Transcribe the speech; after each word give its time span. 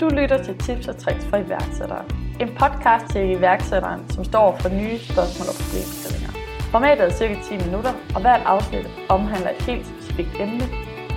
Du 0.00 0.08
lytter 0.08 0.42
til 0.42 0.58
Tips 0.58 0.88
og 0.88 0.96
Tricks 0.96 1.24
for 1.26 1.36
iværksættere. 1.36 2.04
En 2.40 2.48
podcast 2.48 3.12
til 3.12 3.22
iværksætteren, 3.36 4.10
som 4.10 4.24
står 4.24 4.56
for 4.60 4.68
nye 4.68 4.98
spørgsmål 4.98 5.46
og 5.52 5.56
problemstillinger. 5.60 6.32
Formatet 6.72 7.04
er 7.06 7.10
cirka 7.10 7.36
10 7.42 7.56
minutter, 7.64 7.92
og 8.14 8.20
hvert 8.20 8.42
afsnit 8.44 8.86
omhandler 9.08 9.50
et 9.50 9.62
helt 9.62 9.86
specifikt 9.86 10.34
emne 10.40 10.64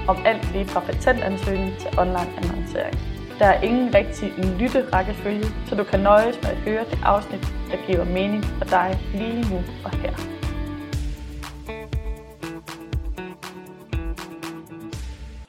om 0.07 0.17
alt 0.25 0.51
lige 0.53 0.65
fra 0.65 0.79
patentansøgning 0.79 1.71
til 1.81 1.89
online 1.99 2.31
annoncering. 2.39 2.95
Der 3.39 3.45
er 3.45 3.61
ingen 3.61 3.93
rigtig 3.93 4.27
lytte-rækkefølge, 4.59 5.47
så 5.67 5.75
du 5.75 5.83
kan 5.83 5.99
nøjes 5.99 6.35
med 6.41 6.49
at 6.49 6.57
høre 6.57 6.83
det 6.91 6.99
afsnit, 7.03 7.43
der 7.71 7.77
giver 7.87 8.03
mening 8.05 8.43
for 8.43 8.65
dig 8.65 8.99
lige 9.13 9.41
nu 9.51 9.57
og 9.85 9.91
her. 9.91 10.13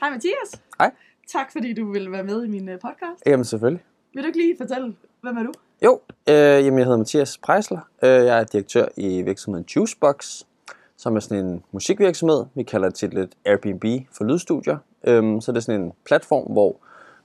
Hej 0.01 0.11
Mathias. 0.11 0.51
Hej. 0.79 0.91
Tak 1.33 1.53
fordi 1.53 1.73
du 1.73 1.93
ville 1.93 2.13
være 2.13 2.25
med 2.25 2.45
i 2.45 2.49
min 2.49 2.69
øh, 2.69 2.79
podcast. 2.81 3.23
Jamen 3.27 3.45
selvfølgelig. 3.45 3.85
Vil 4.15 4.23
du 4.23 4.27
ikke 4.27 4.39
lige 4.39 4.57
fortælle, 4.61 4.97
hvem 5.21 5.37
er 5.37 5.43
du? 5.43 5.53
Jo, 5.85 6.01
øh, 6.29 6.35
jamen 6.35 6.79
jeg 6.79 6.85
hedder 6.85 6.99
Mathias 6.99 7.39
Preisler. 7.39 7.81
Øh, 8.03 8.09
jeg 8.11 8.41
er 8.41 8.45
direktør 8.45 8.87
i 8.97 9.23
virksomheden 9.23 9.67
Juicebox, 9.77 10.43
som 10.97 11.17
er 11.17 11.21
sådan 11.21 11.45
en 11.47 11.63
musikvirksomhed. 11.73 12.45
Vi 12.55 12.63
kalder 12.63 12.89
det 12.89 12.95
til 12.97 13.11
lidt 13.11 13.35
Airbnb 13.47 13.85
for 14.13 14.25
lydstudier. 14.25 14.77
Øh, 15.05 15.43
så 15.43 15.53
det 15.53 15.57
er 15.57 15.61
sådan 15.61 15.81
en 15.81 15.93
platform, 16.05 16.53
hvor 16.53 16.77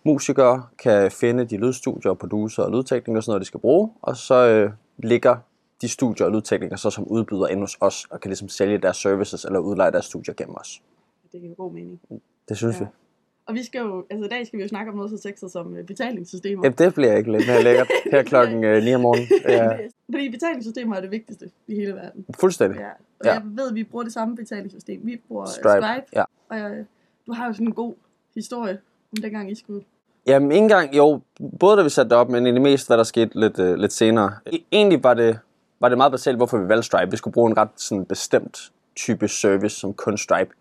musikere 0.03 0.63
kan 0.79 1.11
finde 1.11 1.45
de 1.45 1.57
lydstudier, 1.57 2.13
producer 2.13 2.63
og 2.63 2.71
lydteknikere 2.71 3.19
og 3.19 3.23
sådan 3.23 3.31
noget, 3.31 3.41
de 3.41 3.45
skal 3.47 3.59
bruge. 3.59 3.91
Og 4.01 4.17
så 4.17 4.35
øh, 4.47 4.71
ligger 4.97 5.37
de 5.81 5.89
studier 5.89 6.25
og 6.27 6.31
lydteknikere 6.33 6.77
så 6.77 6.89
som 6.89 7.03
udbyder 7.07 7.47
ind 7.47 7.59
hos 7.59 7.77
os, 7.81 8.05
og 8.09 8.19
kan 8.21 8.29
ligesom 8.29 8.49
sælge 8.49 8.77
deres 8.77 8.97
services 8.97 9.45
eller 9.45 9.59
udleje 9.59 9.91
deres 9.91 10.05
studier 10.05 10.33
gennem 10.35 10.55
os. 10.59 10.81
Det 11.31 11.41
giver 11.41 11.55
god 11.55 11.71
mening. 11.73 11.99
Det 12.49 12.57
synes 12.57 12.75
Ja. 12.75 12.79
vi. 12.79 12.85
Og 13.47 13.53
vi 13.55 13.63
skal 13.63 13.79
jo, 13.81 14.05
altså 14.09 14.25
i 14.25 14.29
dag 14.29 14.47
skal 14.47 14.57
vi 14.57 14.63
jo 14.63 14.67
snakke 14.69 14.91
om 14.91 14.95
noget 14.97 15.11
så 15.11 15.17
sexet 15.17 15.51
som 15.51 15.75
øh, 15.77 15.85
betalingssystemer. 15.85 16.63
Jamen, 16.63 16.77
det 16.77 16.93
bliver 16.93 17.15
ikke 17.17 17.31
lidt 17.31 17.47
mere 17.47 17.63
lækkert 17.63 17.87
her 18.11 18.23
klokken 18.23 18.63
øh, 18.63 18.83
9 18.83 18.93
om 18.95 19.01
morgenen. 19.01 19.27
Ja, 19.49 19.77
Fordi 20.11 20.29
betalingssystemer 20.29 20.95
er 20.95 21.01
det 21.01 21.11
vigtigste 21.11 21.49
i 21.67 21.75
hele 21.75 21.93
verden. 21.93 22.25
fuldstændig. 22.39 22.79
Ja. 22.79 22.89
Og 23.19 23.25
Ja. 23.25 23.33
jeg 23.33 23.41
ved, 23.45 23.69
at 23.69 23.75
vi 23.75 23.83
bruger 23.83 24.03
det 24.03 24.13
samme 24.13 24.35
betalingssystem. 24.35 24.99
Vi 25.03 25.21
bruger 25.27 25.45
Stripe. 25.45 25.85
Stripe. 25.85 26.05
Ja. 26.13 26.23
Og 26.49 26.57
øh, 26.71 26.85
du 27.27 27.33
har 27.33 27.47
jo 27.47 27.53
sådan 27.53 27.67
en 27.67 27.73
god 27.73 27.93
historie 28.35 28.77
om 29.15 29.21
dengang 29.21 29.51
I 29.51 29.55
skulle. 29.55 29.83
Jamen, 30.27 30.51
ikke 30.51 30.61
engang, 30.63 30.97
jo, 30.97 31.19
både 31.59 31.77
da 31.77 31.83
vi 31.83 31.89
satte 31.89 32.09
det 32.09 32.17
op, 32.17 32.29
men 32.29 32.47
i 32.47 32.51
det 32.51 32.61
meste, 32.61 32.87
hvad 32.87 32.97
der 32.97 33.03
skete 33.03 33.39
lidt, 33.39 33.59
øh, 33.59 33.75
lidt 33.75 33.93
senere. 33.93 34.31
E- 34.49 34.63
Egentlig 34.71 35.03
var 35.03 35.13
det, 35.13 35.39
var 35.79 35.89
det 35.89 35.97
meget 35.97 36.11
basalt, 36.11 36.37
hvorfor 36.37 36.57
vi 36.57 36.67
valgte 36.69 36.83
Stripe. 36.85 37.11
Vi 37.11 37.17
skulle 37.17 37.33
bruge 37.33 37.51
en 37.51 37.57
ret 37.57 37.69
sådan, 37.75 38.05
bestemt 38.05 38.71
type 38.95 39.27
service, 39.27 39.75
som 39.75 39.93
kun 39.93 40.17
Stripe 40.17 40.51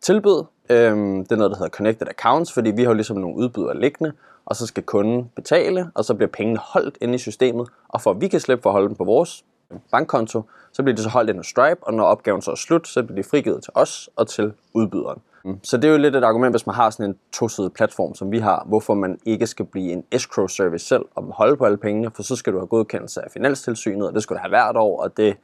tilbød. 0.00 0.44
Øhm, 0.70 1.24
det 1.24 1.32
er 1.32 1.36
noget, 1.36 1.50
der 1.50 1.56
hedder 1.56 1.70
Connected 1.70 2.08
Accounts, 2.08 2.52
fordi 2.52 2.70
vi 2.70 2.82
har 2.82 2.90
jo 2.90 2.94
ligesom 2.94 3.16
nogle 3.16 3.36
udbydere 3.36 3.80
liggende, 3.80 4.12
og 4.46 4.56
så 4.56 4.66
skal 4.66 4.82
kunden 4.82 5.30
betale, 5.36 5.90
og 5.94 6.04
så 6.04 6.14
bliver 6.14 6.28
pengene 6.28 6.58
holdt 6.62 6.98
inde 7.00 7.14
i 7.14 7.18
systemet, 7.18 7.68
og 7.88 8.00
for 8.00 8.10
at 8.10 8.20
vi 8.20 8.28
kan 8.28 8.40
slippe 8.40 8.62
for 8.62 8.70
at 8.70 8.74
holde 8.74 8.88
dem 8.88 8.96
på 8.96 9.04
vores 9.04 9.44
bankkonto, 9.90 10.42
så 10.72 10.82
bliver 10.82 10.96
de 10.96 11.02
så 11.02 11.08
holdt 11.08 11.30
inde 11.30 11.38
hos 11.38 11.46
Stripe, 11.46 11.80
og 11.82 11.94
når 11.94 12.04
opgaven 12.04 12.42
så 12.42 12.50
er 12.50 12.54
slut, 12.54 12.88
så 12.88 13.02
bliver 13.02 13.22
de 13.22 13.28
frigivet 13.28 13.62
til 13.62 13.72
os 13.74 14.10
og 14.16 14.28
til 14.28 14.52
udbyderen. 14.74 15.20
Mm. 15.44 15.58
Så 15.62 15.76
det 15.76 15.84
er 15.84 15.92
jo 15.92 15.98
lidt 15.98 16.16
et 16.16 16.24
argument, 16.24 16.52
hvis 16.52 16.66
man 16.66 16.74
har 16.74 16.90
sådan 16.90 17.10
en 17.10 17.16
tosidig 17.32 17.72
platform, 17.72 18.14
som 18.14 18.32
vi 18.32 18.38
har, 18.38 18.64
hvorfor 18.66 18.94
man 18.94 19.18
ikke 19.24 19.46
skal 19.46 19.64
blive 19.64 19.92
en 19.92 20.04
escrow 20.12 20.46
service 20.46 20.86
selv 20.86 21.04
og 21.14 21.24
holde 21.24 21.56
på 21.56 21.64
alle 21.64 21.76
pengene, 21.76 22.10
for 22.10 22.22
så 22.22 22.36
skal 22.36 22.52
du 22.52 22.58
have 22.58 22.66
godkendelse 22.66 23.22
af 23.22 23.30
Finanstilsynet, 23.30 24.08
og 24.08 24.14
det 24.14 24.22
skal 24.22 24.36
du 24.36 24.40
have 24.40 24.48
hvert 24.48 24.76
år, 24.76 25.02
og 25.02 25.16
det 25.16 25.36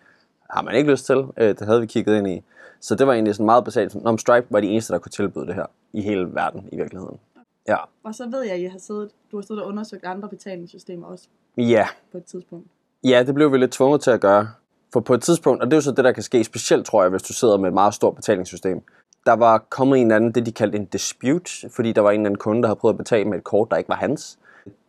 har 0.50 0.62
man 0.62 0.74
ikke 0.74 0.90
lyst 0.90 1.06
til. 1.06 1.24
Øh, 1.36 1.48
Det 1.48 1.60
havde 1.60 1.80
vi 1.80 1.86
kigget 1.86 2.18
ind 2.18 2.28
i. 2.28 2.42
Så 2.80 2.94
det 2.94 3.06
var 3.06 3.12
egentlig 3.12 3.34
sådan 3.34 3.46
meget 3.46 3.64
basalt. 3.64 3.96
Om 4.04 4.18
Stripe 4.18 4.46
var 4.50 4.60
de 4.60 4.66
eneste, 4.66 4.92
der 4.92 4.98
kunne 4.98 5.10
tilbyde 5.10 5.46
det 5.46 5.54
her 5.54 5.66
i 5.92 6.00
hele 6.02 6.34
verden 6.34 6.68
i 6.72 6.76
virkeligheden. 6.76 7.18
Ja. 7.68 7.76
Og 8.04 8.14
så 8.14 8.28
ved 8.30 8.42
jeg, 8.42 8.52
at 8.52 8.60
I 8.60 8.64
har 8.64 8.78
siddet, 8.78 9.10
du 9.32 9.36
har 9.36 9.42
siddet 9.42 9.62
og 9.62 9.68
undersøgt 9.68 10.04
andre 10.04 10.28
betalingssystemer 10.28 11.06
også 11.06 11.24
Ja, 11.56 11.86
på 12.12 12.18
et 12.18 12.24
tidspunkt. 12.24 12.66
Ja, 13.04 13.22
det 13.26 13.34
blev 13.34 13.52
vi 13.52 13.58
lidt 13.58 13.72
tvunget 13.72 14.00
til 14.00 14.10
at 14.10 14.20
gøre. 14.20 14.48
For 14.92 15.00
på 15.00 15.14
et 15.14 15.22
tidspunkt, 15.22 15.62
og 15.62 15.66
det 15.66 15.72
er 15.72 15.76
jo 15.76 15.80
så 15.80 15.90
det, 15.92 16.04
der 16.04 16.12
kan 16.12 16.22
ske 16.22 16.44
specielt, 16.44 16.86
tror 16.86 17.02
jeg, 17.02 17.10
hvis 17.10 17.22
du 17.22 17.32
sidder 17.32 17.56
med 17.56 17.68
et 17.68 17.74
meget 17.74 17.94
stort 17.94 18.16
betalingssystem. 18.16 18.82
Der 19.26 19.32
var 19.32 19.58
kommet 19.58 20.00
en 20.00 20.10
anden, 20.10 20.32
det 20.32 20.46
de 20.46 20.52
kaldte 20.52 20.78
en 20.78 20.84
dispute, 20.84 21.50
fordi 21.70 21.92
der 21.92 22.00
var 22.00 22.10
en 22.10 22.20
eller 22.20 22.26
anden 22.26 22.38
kunde, 22.38 22.62
der 22.62 22.68
havde 22.68 22.78
prøvet 22.78 22.94
at 22.94 22.98
betale 22.98 23.24
med 23.28 23.38
et 23.38 23.44
kort, 23.44 23.70
der 23.70 23.76
ikke 23.76 23.88
var 23.88 23.94
hans. 23.94 24.38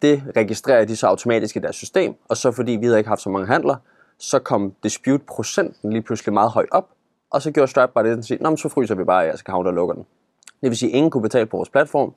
Det 0.02 0.24
registrerer 0.36 0.86
de 0.86 0.96
så 0.96 1.08
automatisk 1.08 1.56
i 1.56 1.60
deres 1.60 1.76
system, 1.76 2.16
og 2.30 2.38
så 2.38 2.52
fordi 2.52 2.72
vi 2.72 2.86
havde 2.86 2.98
ikke 2.98 3.08
haft 3.08 3.22
så 3.22 3.30
mange 3.30 3.48
handler, 3.48 3.76
så 4.22 4.40
kom 4.40 4.74
dispute-procenten 4.84 5.90
lige 5.92 6.02
pludselig 6.02 6.34
meget 6.34 6.52
højt 6.52 6.70
op, 6.72 6.90
og 7.30 7.42
så 7.42 7.52
gjorde 7.52 7.72
Stripe 7.72 7.92
bare 7.94 8.04
det, 8.04 8.18
at 8.18 8.26
sige, 8.26 8.38
Nå, 8.44 8.56
så 8.56 8.70
fryser 8.70 8.96
vi 8.96 9.04
bare 9.04 9.20
jeres 9.20 9.42
account 9.42 9.68
og 9.68 9.74
lukker 9.74 9.96
den. 9.96 10.06
Det 10.62 10.70
vil 10.70 10.78
sige, 10.78 10.90
at 10.92 10.96
ingen 10.96 11.12
kunne 11.12 11.22
betale 11.22 11.46
på 11.46 11.58
vores 11.58 11.70
platform, 11.70 12.14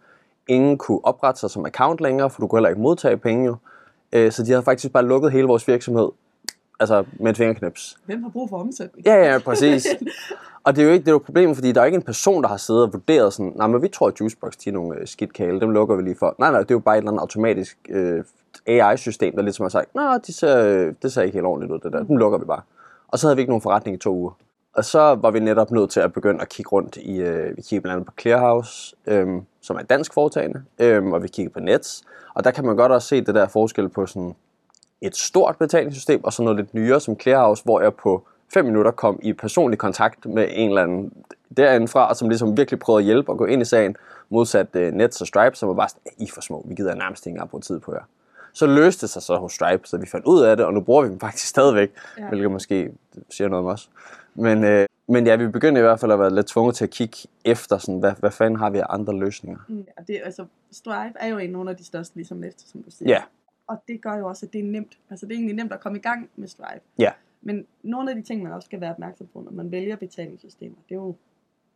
ingen 0.48 0.78
kunne 0.78 1.04
oprette 1.04 1.40
sig 1.40 1.50
som 1.50 1.66
account 1.66 2.00
længere, 2.00 2.30
for 2.30 2.40
du 2.40 2.46
kunne 2.46 2.58
heller 2.58 2.68
ikke 2.68 2.80
modtage 2.82 3.16
penge 3.16 3.46
jo. 3.46 3.56
Øh, 4.12 4.32
Så 4.32 4.42
de 4.42 4.50
havde 4.50 4.62
faktisk 4.62 4.92
bare 4.92 5.04
lukket 5.04 5.32
hele 5.32 5.46
vores 5.46 5.68
virksomhed, 5.68 6.08
altså 6.80 7.04
med 7.20 7.30
et 7.30 7.36
fingerknips. 7.36 7.98
Hvem 8.06 8.22
har 8.22 8.30
brug 8.30 8.48
for 8.48 8.58
omsætning? 8.58 9.06
Ja, 9.06 9.32
ja, 9.32 9.38
præcis. 9.38 9.86
Og 10.64 10.76
det 10.76 10.82
er 10.82 10.86
jo 10.86 10.92
ikke 10.92 11.02
det 11.02 11.08
er 11.08 11.12
jo 11.12 11.18
problemet, 11.24 11.56
fordi 11.56 11.72
der 11.72 11.80
er 11.80 11.84
ikke 11.84 11.96
en 11.96 12.02
person, 12.02 12.42
der 12.42 12.48
har 12.48 12.56
siddet 12.56 12.82
og 12.82 12.92
vurderet 12.92 13.32
sådan, 13.32 13.52
nej, 13.56 13.66
men 13.66 13.82
vi 13.82 13.88
tror, 13.88 14.08
at 14.08 14.20
Juicebox, 14.20 14.52
de 14.56 14.68
er 14.68 14.72
nogle 14.72 14.98
øh, 15.00 15.06
skidt 15.06 15.32
kæle, 15.32 15.60
dem 15.60 15.70
lukker 15.70 15.96
vi 15.96 16.02
lige 16.02 16.16
for. 16.18 16.34
Nej, 16.38 16.50
nej, 16.50 16.60
det 16.60 16.70
er 16.70 16.74
jo 16.74 16.78
bare 16.78 16.94
et 16.94 16.98
eller 16.98 17.10
andet 17.10 17.20
automatisk 17.20 17.78
øh, 17.88 18.24
AI-system, 18.66 19.34
der 19.36 19.42
ligesom 19.42 19.64
har 19.64 19.68
sagt, 19.68 19.94
nej, 19.94 20.18
de 20.26 20.32
ser, 20.32 20.92
det 21.02 21.12
ser 21.12 21.22
ikke 21.22 21.36
helt 21.36 21.46
ordentligt 21.46 21.72
ud, 21.72 21.78
det 21.78 21.92
der, 21.92 22.02
Den 22.02 22.18
lukker 22.18 22.38
vi 22.38 22.44
bare. 22.44 22.60
Og 23.08 23.18
så 23.18 23.26
havde 23.26 23.36
vi 23.36 23.40
ikke 23.40 23.50
nogen 23.50 23.62
forretning 23.62 23.96
i 23.96 24.00
to 24.00 24.14
uger. 24.14 24.32
Og 24.74 24.84
så 24.84 24.98
var 24.98 25.30
vi 25.30 25.40
netop 25.40 25.70
nødt 25.70 25.90
til 25.90 26.00
at 26.00 26.12
begynde 26.12 26.40
at 26.40 26.48
kigge 26.48 26.68
rundt 26.68 26.96
i, 26.96 27.16
øh, 27.16 27.56
vi 27.56 27.62
kiggede 27.62 27.80
blandt 27.80 27.96
andet 27.96 28.06
på 28.06 28.12
Clearhouse, 28.20 28.96
øh, 29.06 29.26
som 29.60 29.76
er 29.76 29.80
et 29.80 29.90
dansk 29.90 30.14
foretagende, 30.14 30.64
øh, 30.78 31.04
og 31.06 31.22
vi 31.22 31.28
kiggede 31.28 31.52
på 31.52 31.60
Nets. 31.60 32.02
Og 32.34 32.44
der 32.44 32.50
kan 32.50 32.64
man 32.64 32.76
godt 32.76 32.92
også 32.92 33.08
se 33.08 33.20
det 33.20 33.34
der 33.34 33.48
forskel 33.48 33.88
på 33.88 34.06
sådan 34.06 34.34
et 35.00 35.16
stort 35.16 35.56
betalingssystem, 35.58 36.24
og 36.24 36.32
så 36.32 36.42
noget 36.42 36.56
lidt 36.56 36.74
nyere 36.74 37.00
som 37.00 37.20
Clearhouse, 37.20 37.64
hvor 37.64 37.80
jeg 37.80 37.94
på 37.94 38.26
5 38.54 38.64
minutter 38.64 38.90
kom 38.90 39.18
i 39.22 39.32
personlig 39.32 39.78
kontakt 39.78 40.26
med 40.26 40.48
en 40.50 40.68
eller 40.68 40.82
anden 40.82 41.12
derindefra, 41.56 42.08
og 42.08 42.16
som 42.16 42.28
ligesom 42.28 42.56
virkelig 42.56 42.80
prøvede 42.80 43.00
at 43.00 43.04
hjælpe 43.04 43.32
og 43.32 43.38
gå 43.38 43.44
ind 43.44 43.62
i 43.62 43.64
sagen, 43.64 43.96
modsat 44.28 44.66
øh, 44.74 44.92
Nets 44.92 45.20
og 45.20 45.26
Stripe, 45.26 45.56
som 45.56 45.68
var 45.68 45.74
bare 45.74 45.88
sådan, 45.88 46.02
I 46.18 46.24
er 46.24 46.32
for 46.34 46.40
små, 46.40 46.66
vi 46.68 46.74
gider 46.74 46.94
nærmest 46.94 47.26
ikke 47.26 47.34
engang 47.34 47.50
bruge 47.50 47.60
tid 47.60 47.80
på 47.80 47.92
jer. 47.92 48.02
Så 48.54 48.66
løste 48.66 49.00
det 49.00 49.10
sig 49.10 49.22
så 49.22 49.36
hos 49.36 49.52
Stripe, 49.52 49.88
så 49.88 49.98
vi 49.98 50.06
fandt 50.06 50.26
ud 50.26 50.42
af 50.42 50.56
det, 50.56 50.66
og 50.66 50.74
nu 50.74 50.80
bruger 50.80 51.02
vi 51.02 51.08
dem 51.08 51.20
faktisk 51.20 51.46
stadigvæk, 51.46 51.92
Ja. 52.18 52.22
ja. 52.22 52.28
hvilket 52.28 52.50
måske 52.50 52.92
siger 53.30 53.48
noget 53.48 53.64
om 53.66 53.72
os. 53.72 53.90
Men, 54.34 54.64
øh, 54.64 54.86
men 55.08 55.26
ja, 55.26 55.36
vi 55.36 55.48
begyndte 55.48 55.78
i 55.78 55.82
hvert 55.82 56.00
fald 56.00 56.12
at 56.12 56.18
være 56.18 56.34
lidt 56.34 56.46
tvunget 56.46 56.74
til 56.76 56.84
at 56.84 56.90
kigge 56.90 57.16
efter, 57.44 57.78
sådan, 57.78 57.98
hvad, 58.00 58.12
hvad 58.18 58.30
fanden 58.30 58.58
har 58.58 58.70
vi 58.70 58.78
af 58.78 58.86
andre 58.88 59.14
løsninger. 59.18 59.60
Mm, 59.68 59.86
og 59.96 60.08
det, 60.08 60.20
altså, 60.24 60.46
Stripe 60.72 61.18
er 61.20 61.26
jo 61.26 61.38
en 61.38 61.50
nogle 61.50 61.70
af 61.70 61.76
de 61.76 61.84
største, 61.84 62.16
ligesom 62.16 62.36
Neft, 62.38 62.60
som 62.60 62.82
du 62.82 62.90
siger. 62.90 63.08
Ja, 63.10 63.22
Og 63.66 63.76
det 63.88 64.02
gør 64.02 64.14
jo 64.16 64.28
også, 64.28 64.46
at 64.46 64.52
det 64.52 64.58
er 64.60 64.64
nemt. 64.64 64.98
Altså, 65.10 65.26
det 65.26 65.32
er 65.32 65.36
egentlig 65.36 65.56
nemt 65.56 65.72
at 65.72 65.80
komme 65.80 65.98
i 65.98 66.02
gang 66.02 66.30
med 66.36 66.48
Stripe. 66.48 66.80
ja, 66.98 67.10
Men 67.42 67.66
nogle 67.82 68.10
af 68.10 68.16
de 68.16 68.22
ting, 68.22 68.42
man 68.42 68.52
også 68.52 68.66
skal 68.66 68.80
være 68.80 68.90
opmærksom 68.90 69.26
på, 69.32 69.40
når 69.40 69.52
man 69.52 69.70
vælger 69.70 69.96
betalingssystemer, 69.96 70.76
det 70.88 70.94
er 70.94 70.98
jo, 70.98 71.14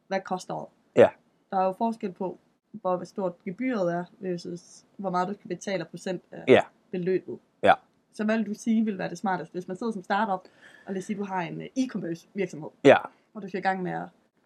hvad 0.08 0.20
koster 0.20 0.54
det? 0.54 1.00
ja, 1.00 1.08
Der 1.50 1.56
er 1.60 1.64
jo 1.64 1.74
forskel 1.78 2.12
på, 2.12 2.38
hvor 2.72 3.04
stort 3.04 3.32
gebyret 3.44 3.92
er, 3.94 4.04
versus 4.20 4.84
hvor 4.96 5.10
meget 5.10 5.28
du 5.28 5.34
skal 5.34 5.48
betale 5.48 5.84
procent 5.84 6.22
af 6.32 6.44
ja, 6.48 6.60
beløbet. 6.90 7.38
ja. 7.62 7.72
Så 8.14 8.24
hvad 8.24 8.36
vil 8.36 8.46
du 8.46 8.54
sige 8.54 8.84
vil 8.84 8.98
være 8.98 9.08
det 9.10 9.18
smarteste, 9.18 9.52
hvis 9.52 9.68
man 9.68 9.76
sidder 9.76 9.92
som 9.92 10.02
startup, 10.04 10.40
og 10.86 10.92
lad 10.92 10.98
os 10.98 11.04
sige, 11.04 11.16
du 11.18 11.24
har 11.24 11.40
en 11.40 11.60
øh, 11.60 11.66
e-commerce 11.78 12.26
virksomhed, 12.34 12.68
ja. 12.84 12.96
og 13.34 13.42
du 13.42 13.48
skal 13.48 13.58
i 13.58 13.62
gang 13.62 13.82
med 13.82 13.92
at... 13.92 14.02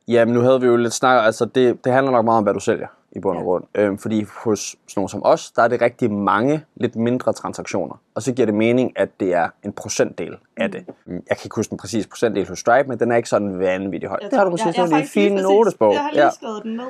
Ja, 0.08 0.24
men 0.24 0.34
nu 0.34 0.40
havde 0.40 0.60
vi 0.60 0.66
jo 0.66 0.76
lidt 0.76 0.92
snak, 0.92 1.24
altså 1.26 1.44
det, 1.44 1.84
det 1.84 1.92
handler 1.92 2.12
nok 2.12 2.24
meget 2.24 2.38
om, 2.38 2.44
hvad 2.44 2.54
du 2.54 2.60
sælger 2.60 2.86
i 3.12 3.18
bund 3.20 3.36
og 3.38 3.42
Ja. 3.42 3.46
grund. 3.46 3.64
Øhm, 3.74 3.98
fordi 3.98 4.22
hos 4.44 4.60
sådan 4.60 4.76
nogle 4.96 5.08
som 5.08 5.20
os, 5.24 5.50
der 5.50 5.62
er 5.62 5.68
det 5.68 5.80
rigtig 5.82 6.10
mange 6.10 6.64
lidt 6.74 6.96
mindre 6.96 7.32
transaktioner. 7.32 7.96
Og 8.14 8.22
så 8.22 8.32
giver 8.34 8.46
det 8.46 8.54
mening, 8.54 8.98
at 8.98 9.20
det 9.20 9.34
er 9.34 9.48
en 9.64 9.72
procentdel 9.72 10.36
af 10.56 10.70
det. 10.70 10.84
Mm, 11.06 11.12
Jeg 11.14 11.36
kan 11.36 11.44
ikke 11.44 11.56
huske 11.56 11.70
den 11.70 11.78
præcise 11.78 12.08
procentdel 12.08 12.48
hos 12.48 12.58
Stripe, 12.58 12.88
men 12.88 12.98
den 13.00 13.12
er 13.12 13.16
ikke 13.16 13.28
sådan 13.28 13.58
vanvittigt 13.58 14.10
høj. 14.10 14.18
Jeg 14.22 14.30
Det 14.30 14.38
har 14.38 14.44
du 14.44 14.50
måske 14.50 14.66
jeg, 14.66 14.66
jeg, 14.66 14.74
sådan 14.74 14.88
en 14.92 14.94
faktisk 15.00 15.14
lige 15.16 15.28
fin 15.28 15.32
præcis- 15.36 15.48
notesbog. 15.48 15.92
Jeg 15.92 16.02
har 16.02 16.10
lige 16.10 16.24
Ja, 16.24 16.30
skrevet 16.30 16.62
den 16.62 16.76
ned. 16.76 16.86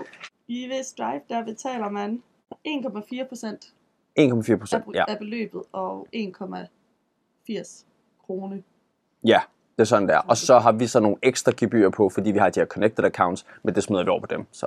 I 0.53 0.69
ved 0.69 0.83
Stripe, 0.83 1.25
der 1.29 1.45
betaler 1.45 1.91
man 1.91 2.23
1,4 2.69 3.29
procent 3.29 3.73
1,4 4.19 4.53
af, 4.53 4.59
procent. 4.59 4.85
Ja. 4.95 5.05
af 5.09 5.19
beløbet 5.19 5.63
og 5.73 6.09
1,80 6.17 7.85
krone. 8.27 8.63
ja, 9.25 9.41
det 9.77 9.81
er 9.81 9.85
sådan 9.85 10.09
der. 10.09 10.19
Og 10.19 10.37
så 10.37 10.59
har 10.59 10.73
vi 10.73 10.87
så 10.87 11.01
nogle 11.01 11.17
ekstra 11.23 11.53
gebyrer 11.57 11.91
på, 11.91 12.09
fordi 12.09 12.31
vi 12.31 12.39
har 12.39 12.51
de 12.51 12.61
her 12.61 12.67
connected 12.67 13.05
accounts, 13.05 13.47
men 13.63 13.75
det 13.75 13.83
smider 13.83 14.05
vi 14.05 14.09
over 14.09 14.21
på 14.21 14.27
dem. 14.27 14.47
Så 14.53 14.67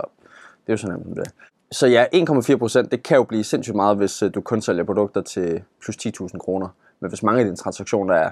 det 0.68 0.70
er 0.70 0.74
jo 0.74 0.78
sådan 0.78 1.00
nemt 1.00 1.18
det. 1.18 1.34
Så 1.72 1.88
ja, 1.88 2.06
1,4 2.14 2.58
procent, 2.58 2.92
det 2.92 3.04
kan 3.04 3.18
jo 3.18 3.24
blive 3.24 3.44
sindssygt 3.44 3.76
meget, 3.76 3.98
hvis 3.98 4.24
øh, 4.24 4.34
du 4.34 4.42
kun 4.42 4.62
sælger 4.62 4.84
produkter 4.84 5.22
til 5.22 5.64
plus 5.82 5.98
10.000 5.98 6.38
kroner. 6.38 6.70
Men 7.00 7.10
hvis 7.10 7.24
mange 7.24 7.40
af 7.40 7.46
dine 7.46 7.58
transaktioner 7.58 8.14
er 8.14 8.32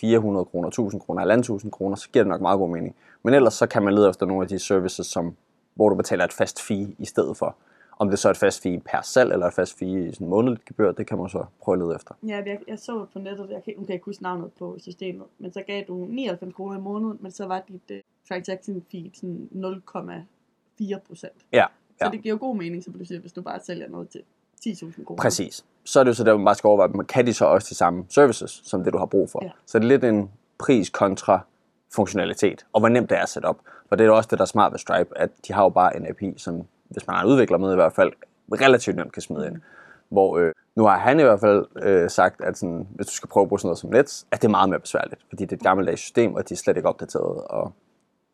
400 0.00 0.44
kroner, 0.44 0.68
1000 0.68 1.00
kroner, 1.00 1.58
1.500 1.64 1.70
kroner, 1.70 1.96
så 1.96 2.08
giver 2.10 2.24
det 2.24 2.30
nok 2.30 2.40
meget 2.40 2.58
god 2.58 2.70
mening. 2.70 2.96
Men 3.22 3.34
ellers 3.34 3.54
så 3.54 3.66
kan 3.66 3.82
man 3.82 3.94
lede 3.94 4.08
efter 4.08 4.26
nogle 4.26 4.42
af 4.42 4.48
de 4.48 4.58
services, 4.58 5.06
som, 5.06 5.36
hvor 5.74 5.88
du 5.88 5.94
betaler 5.94 6.24
et 6.24 6.32
fast 6.32 6.62
fee 6.62 6.94
i 6.98 7.04
stedet 7.04 7.36
for. 7.36 7.56
Om 7.98 8.10
det 8.10 8.18
så 8.18 8.28
er 8.28 8.30
et 8.30 8.36
fast 8.36 8.62
fee 8.62 8.80
per 8.80 9.02
salg, 9.02 9.32
eller 9.32 9.46
et 9.46 9.54
fast 9.54 9.78
fee 9.78 10.08
i 10.08 10.12
sådan 10.12 10.26
månedligt 10.26 10.64
gebyr, 10.64 10.92
det 10.92 11.06
kan 11.06 11.18
man 11.18 11.28
så 11.28 11.44
prøve 11.62 11.74
at 11.76 11.78
lede 11.78 11.94
efter. 11.94 12.14
Ja, 12.22 12.42
jeg, 12.46 12.58
jeg 12.68 12.78
så 12.78 13.06
på 13.12 13.18
nettet, 13.18 13.50
jeg 13.50 13.64
kan, 13.64 13.74
nu 13.78 13.84
kan 13.84 13.92
ikke 13.92 14.04
huske 14.04 14.22
navnet 14.22 14.50
på 14.58 14.76
systemet, 14.78 15.26
men 15.38 15.52
så 15.52 15.62
gav 15.66 15.84
du 15.88 15.94
99 15.94 16.54
kroner 16.54 16.78
i 16.78 16.80
måneden, 16.80 17.18
men 17.20 17.32
så 17.32 17.46
var 17.46 17.62
dit 17.68 17.90
uh, 17.90 17.96
transaction 18.28 18.84
fee 18.90 19.10
sådan 19.14 19.48
0,4 19.52 20.98
procent. 21.06 21.32
Ja, 21.52 21.66
Så 21.98 22.04
ja. 22.04 22.10
det 22.10 22.22
giver 22.22 22.34
jo 22.34 22.38
god 22.40 22.56
mening, 22.56 22.84
som 22.84 22.92
du 22.92 23.04
siger, 23.04 23.20
hvis 23.20 23.32
du 23.32 23.42
bare 23.42 23.60
sælger 23.60 23.88
noget 23.88 24.08
til 24.08 24.22
10.000 24.66 25.04
kroner. 25.04 25.22
Præcis. 25.22 25.64
Så 25.84 26.00
er 26.00 26.04
det 26.04 26.08
jo 26.08 26.14
så 26.14 26.24
der, 26.24 26.36
man 26.36 26.44
bare 26.44 26.54
skal 26.54 26.68
overveje, 26.68 27.04
kan 27.04 27.26
de 27.26 27.34
så 27.34 27.44
også 27.44 27.66
de 27.70 27.74
samme 27.74 28.04
services, 28.08 28.60
som 28.64 28.84
det 28.84 28.92
du 28.92 28.98
har 28.98 29.06
brug 29.06 29.30
for? 29.30 29.44
Ja. 29.44 29.50
Så 29.66 29.78
det 29.78 29.84
er 29.84 29.88
lidt 29.88 30.04
en 30.04 30.30
pris 30.58 30.90
kontra 30.90 31.40
funktionalitet, 31.94 32.66
og 32.72 32.80
hvor 32.80 32.88
nemt 32.88 33.10
det 33.10 33.18
er 33.18 33.22
at 33.22 33.28
sætte 33.28 33.46
op. 33.46 33.58
For 33.88 33.96
det 33.96 34.04
er 34.04 34.08
jo 34.08 34.16
også 34.16 34.28
det, 34.30 34.38
der 34.38 34.42
er 34.44 34.46
smart 34.46 34.72
ved 34.72 34.78
Stripe, 34.78 35.18
at 35.18 35.30
de 35.48 35.52
har 35.52 35.62
jo 35.62 35.68
bare 35.68 35.96
en 35.96 36.06
API, 36.06 36.34
som 36.36 36.62
hvis 36.88 37.06
man 37.06 37.16
har 37.16 37.22
en 37.24 37.30
udvikler 37.30 37.58
med 37.58 37.72
i 37.72 37.74
hvert 37.74 37.92
fald, 37.92 38.12
relativt 38.52 38.96
nemt 38.96 39.12
kan 39.12 39.22
smide 39.22 39.46
ind. 39.46 39.56
Hvor 40.08 40.38
øh, 40.38 40.52
nu 40.76 40.84
har 40.84 40.98
han 40.98 41.20
i 41.20 41.22
hvert 41.22 41.40
fald 41.40 41.66
øh, 41.82 42.10
sagt, 42.10 42.40
at 42.40 42.58
sådan, 42.58 42.88
hvis 42.94 43.06
du 43.06 43.12
skal 43.12 43.28
prøve 43.28 43.42
at 43.42 43.48
bruge 43.48 43.60
sådan 43.60 43.66
noget 43.68 43.78
som 43.78 43.90
Nets, 43.90 44.26
at 44.30 44.42
det 44.42 44.48
er 44.48 44.50
meget 44.50 44.68
mere 44.68 44.80
besværligt, 44.80 45.20
fordi 45.28 45.44
det 45.44 45.52
er 45.52 45.56
et 45.56 45.62
gammeldags 45.62 46.00
system, 46.00 46.34
og 46.34 46.48
de 46.48 46.54
er 46.54 46.58
slet 46.58 46.76
ikke 46.76 46.88
opdateret, 46.88 47.42
og 47.44 47.72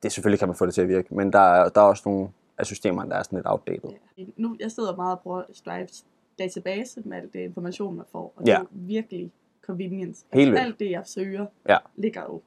det 0.02 0.12
selvfølgelig 0.12 0.38
kan 0.38 0.48
man 0.48 0.54
få 0.54 0.66
det 0.66 0.74
til 0.74 0.82
at 0.82 0.88
virke, 0.88 1.14
men 1.14 1.32
der 1.32 1.38
er, 1.38 1.68
der 1.68 1.80
er 1.80 1.84
også 1.84 2.02
nogle 2.06 2.28
af 2.58 2.66
systemerne, 2.66 3.10
der 3.10 3.16
er 3.16 3.22
sådan 3.22 3.38
lidt 3.38 3.46
outdated. 3.48 3.90
Ja. 4.18 4.24
Nu, 4.36 4.56
jeg 4.60 4.70
sidder 4.70 4.96
meget 4.96 5.12
og 5.16 5.20
bruger 5.20 5.42
Stripes 5.52 6.04
database 6.38 7.00
med 7.04 7.16
alt 7.16 7.32
det 7.32 7.38
information, 7.40 7.96
man 7.96 8.04
får, 8.12 8.32
og 8.36 8.42
det 8.46 8.48
Ja. 8.52 8.58
er 8.58 8.64
virkelig 8.70 9.32
convenience. 9.66 10.24
Helt 10.32 10.50
vildt. 10.50 10.60
Alt 10.64 10.80
det, 10.80 10.90
jeg 10.90 11.02
søger, 11.04 11.46
Ja. 11.68 11.76
ligger 11.96 12.22
jo. 12.22 12.40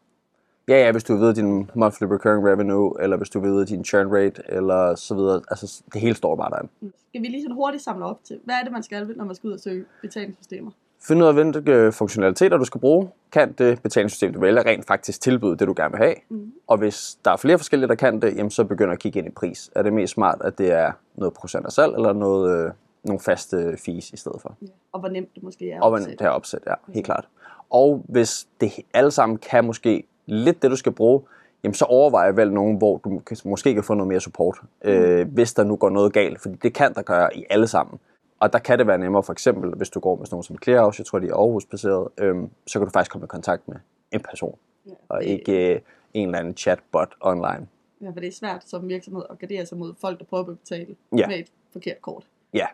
Ja, 0.72 0.86
ja, 0.86 0.92
hvis 0.92 1.04
du 1.04 1.16
ved 1.16 1.34
din 1.34 1.70
monthly 1.76 2.06
recurring 2.06 2.48
revenue, 2.48 2.94
eller 3.04 3.18
hvis 3.18 3.30
du 3.30 3.40
ved 3.40 3.66
din 3.66 3.86
churn 3.86 4.08
rate, 4.14 4.42
eller 4.50 4.96
så 4.96 5.16
videre. 5.16 5.42
Altså, 5.50 5.84
det 5.94 6.02
hele 6.02 6.16
står 6.16 6.36
bare 6.36 6.50
derinde. 6.50 6.72
Skal 7.10 7.22
vi 7.22 7.28
lige 7.28 7.42
sådan 7.42 7.56
hurtigt 7.56 7.84
samle 7.84 8.06
op 8.06 8.20
til, 8.24 8.40
hvad 8.44 8.56
er 8.56 8.64
det, 8.64 8.72
man 8.72 8.84
skal, 8.84 9.08
når 9.18 9.26
man 9.26 9.36
skal 9.36 9.48
ud 9.48 9.54
og 9.54 9.60
søge 9.60 9.86
betalingssystemer? 10.02 10.72
Find 11.08 11.22
ud 11.22 11.28
af, 11.28 11.34
hvilke 11.34 11.92
funktionaliteter 11.92 12.58
du 12.58 12.66
skal 12.66 12.82
bruge. 12.82 13.10
Kan 13.32 13.52
det 13.52 13.82
betalingssystem, 13.82 14.34
du 14.34 14.40
vælger, 14.40 14.66
rent 14.66 14.88
faktisk 14.88 15.22
tilbyde 15.22 15.58
det, 15.58 15.68
du 15.68 15.74
gerne 15.78 15.92
vil 15.92 15.98
have? 15.98 16.16
Mm. 16.30 16.52
Og 16.68 16.78
hvis 16.78 17.18
der 17.26 17.32
er 17.32 17.38
flere 17.38 17.58
forskellige, 17.58 17.88
der 17.88 17.96
kan 17.96 18.22
det, 18.22 18.36
jamen, 18.38 18.52
så 18.52 18.64
begynder 18.64 18.94
at 18.94 19.00
kigge 19.00 19.20
ind 19.20 19.28
i 19.28 19.32
pris. 19.32 19.72
Er 19.76 19.82
det 19.82 19.94
mest 19.94 20.14
smart, 20.14 20.42
at 20.42 20.58
det 20.58 20.72
er 20.72 20.92
noget 21.16 21.34
procent 21.34 21.66
af 21.66 21.72
salg, 21.72 21.94
eller 21.94 22.14
noget, 22.14 22.66
øh, 22.66 22.72
nogle 23.04 23.20
faste 23.20 23.78
fees 23.86 24.12
i 24.12 24.18
stedet 24.18 24.42
for? 24.42 24.56
Ja. 24.62 24.68
Og 24.92 25.00
hvor 25.00 25.10
nemt 25.10 25.36
det 25.36 25.44
måske 25.44 25.72
er 25.72 25.78
at 25.78 25.84
Og 25.84 25.90
hvordan 25.90 26.04
opsætte. 26.06 26.18
det 26.18 26.26
her 26.26 26.32
opsæt, 26.32 26.62
ja, 26.68 26.74
helt 26.94 27.06
klart. 27.06 27.28
Og 27.70 28.06
hvis 28.10 28.48
det 28.62 28.72
alle 28.94 29.12
sammen 29.12 29.38
kan 29.38 29.66
måske 29.66 30.04
lidt 30.26 30.62
det, 30.62 30.72
du 30.72 30.76
skal 30.76 30.92
bruge, 30.92 31.22
jamen 31.64 31.74
så 31.74 31.86
overvej 31.86 32.32
vel 32.32 32.52
nogen, 32.54 32.78
hvor 32.78 32.98
du 32.98 33.20
kan, 33.20 33.38
måske 33.46 33.74
kan 33.74 33.84
få 33.84 33.94
noget 33.94 34.08
mere 34.08 34.20
support, 34.20 34.58
øh, 34.84 35.28
hvis 35.34 35.54
der 35.54 35.64
nu 35.64 35.76
går 35.76 35.90
noget 35.90 36.14
galt, 36.14 36.42
fordi 36.42 36.56
det 36.56 36.74
kan 36.74 36.94
der 36.94 37.02
gøre 37.02 37.38
i 37.38 37.46
alle 37.50 37.68
sammen. 37.68 38.00
Og 38.40 38.54
der 38.54 38.60
kan 38.60 38.80
det 38.80 38.88
være 38.88 38.98
nemmere, 38.98 39.24
for 39.24 39.34
eksempel, 39.34 39.70
hvis 39.74 39.90
du 39.90 40.00
går 40.00 40.16
med 40.16 40.26
sådan 40.26 40.34
nogen 40.36 40.44
som 40.44 40.58
Clearhouse, 40.64 41.00
jeg 41.02 41.06
tror, 41.06 41.20
de 41.20 41.28
er 41.28 41.34
Aarhus-baseret, 41.34 42.08
øhm, 42.18 42.50
så 42.68 42.80
kan 42.80 42.86
du 42.88 42.92
faktisk 42.92 43.12
komme 43.12 43.26
i 43.26 43.28
kontakt 43.28 43.68
med 43.68 43.76
en 44.12 44.20
person, 44.20 44.56
Ja, 44.86 44.92
og 45.10 45.24
ikke 45.24 45.74
øh, 45.76 45.82
en 46.14 46.28
eller 46.28 46.40
anden 46.40 46.58
chatbot 46.58 47.16
online. 47.22 47.68
Ja, 48.02 48.08
for 48.10 48.20
det 48.20 48.28
er 48.28 48.32
svært 48.32 48.64
som 48.70 48.88
virksomhed 48.90 49.24
at 49.30 49.40
gardere 49.40 49.66
sig 49.66 49.78
mod 49.78 49.94
folk, 50.02 50.20
der 50.20 50.26
prøver 50.26 50.44
at 50.50 50.58
betale 50.60 50.96
Ja. 51.18 51.28
med 51.28 51.40
et 51.40 51.48
forkert 51.74 52.02
kort. 52.02 52.24
Ja, 52.54 52.66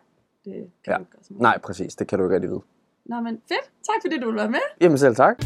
Det 0.45 0.53
kan 0.53 0.61
Ja. 0.87 0.93
du 0.93 0.99
ikke 0.99 1.11
gøre 1.11 1.39
nej, 1.41 1.57
præcis, 1.59 1.95
det 1.95 2.07
kan 2.07 2.19
du 2.19 2.25
ikke 2.25 2.35
rigtig 2.35 2.49
vide. 2.49 2.61
Nå, 3.05 3.21
men 3.21 3.41
fedt. 3.47 3.71
Tak 3.83 3.95
fordi 4.05 4.19
du 4.19 4.25
ville 4.25 4.39
være 4.39 4.49
med. 4.51 4.59
Jamen 4.81 4.97
selv 4.97 5.15
tak. 5.15 5.43